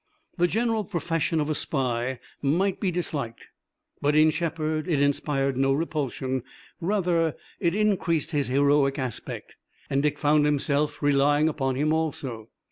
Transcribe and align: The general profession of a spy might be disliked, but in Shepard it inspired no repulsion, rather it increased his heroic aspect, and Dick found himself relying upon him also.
The 0.35 0.47
general 0.47 0.83
profession 0.83 1.39
of 1.39 1.47
a 1.47 1.53
spy 1.53 2.19
might 2.41 2.79
be 2.79 2.89
disliked, 2.89 3.49
but 4.01 4.15
in 4.15 4.31
Shepard 4.31 4.87
it 4.87 4.99
inspired 4.99 5.57
no 5.57 5.73
repulsion, 5.73 6.41
rather 6.79 7.35
it 7.59 7.75
increased 7.75 8.31
his 8.31 8.47
heroic 8.47 8.97
aspect, 8.97 9.57
and 9.91 10.01
Dick 10.01 10.17
found 10.17 10.47
himself 10.47 11.03
relying 11.03 11.47
upon 11.47 11.75
him 11.75 11.93
also. 11.93 12.49